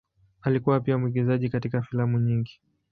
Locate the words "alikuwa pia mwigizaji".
0.41-1.49